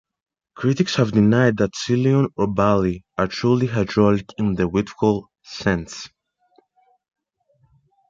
Critics 0.55 0.95
have 0.95 1.11
denied 1.11 1.57
that 1.57 1.75
Ceylon 1.75 2.29
or 2.35 2.47
Bali 2.47 3.03
are 3.19 3.27
truly 3.27 3.67
hydraulic 3.67 4.25
in 4.39 4.55
the 4.55 4.67
Wittfogel 4.67 5.27
sense. 5.43 6.09